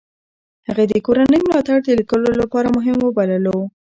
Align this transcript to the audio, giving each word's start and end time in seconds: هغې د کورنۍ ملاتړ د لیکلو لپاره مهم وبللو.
هغې 0.67 0.85
د 0.89 0.93
کورنۍ 1.05 1.39
ملاتړ 1.45 1.77
د 1.83 1.89
لیکلو 1.99 2.29
لپاره 2.41 2.67
مهم 2.77 2.97
وبللو. 3.01 3.57